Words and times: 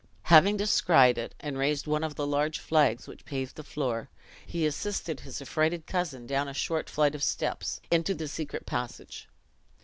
Having 0.23 0.57
descried 0.57 1.19
it, 1.19 1.35
and 1.39 1.59
raised 1.59 1.85
one 1.85 2.03
of 2.03 2.15
the 2.15 2.25
large 2.25 2.57
flags 2.57 3.07
which 3.07 3.23
paved 3.23 3.55
the 3.55 3.61
floor, 3.63 4.09
he 4.43 4.65
assisted 4.65 5.19
his 5.19 5.43
affrighted 5.43 5.85
cousin 5.85 6.25
down 6.25 6.47
a 6.47 6.55
short 6.55 6.89
flight 6.89 7.13
of 7.13 7.21
steps, 7.21 7.79
into 7.91 8.15
the 8.15 8.27
secret 8.27 8.65
passage. 8.65 9.29